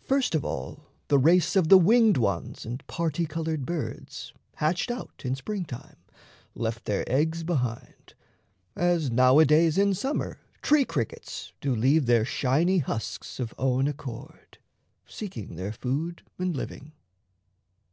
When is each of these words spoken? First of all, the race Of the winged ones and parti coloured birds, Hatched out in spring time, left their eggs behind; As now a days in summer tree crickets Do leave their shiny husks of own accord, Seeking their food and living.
First 0.00 0.34
of 0.34 0.44
all, 0.44 0.86
the 1.06 1.20
race 1.20 1.54
Of 1.54 1.68
the 1.68 1.78
winged 1.78 2.16
ones 2.16 2.66
and 2.66 2.84
parti 2.88 3.26
coloured 3.26 3.64
birds, 3.64 4.32
Hatched 4.56 4.90
out 4.90 5.22
in 5.24 5.36
spring 5.36 5.64
time, 5.64 5.98
left 6.56 6.84
their 6.84 7.04
eggs 7.06 7.44
behind; 7.44 8.14
As 8.74 9.12
now 9.12 9.38
a 9.38 9.44
days 9.44 9.78
in 9.78 9.94
summer 9.94 10.40
tree 10.62 10.84
crickets 10.84 11.52
Do 11.60 11.76
leave 11.76 12.06
their 12.06 12.24
shiny 12.24 12.78
husks 12.78 13.38
of 13.38 13.54
own 13.56 13.86
accord, 13.86 14.58
Seeking 15.06 15.54
their 15.54 15.72
food 15.72 16.24
and 16.40 16.56
living. 16.56 16.90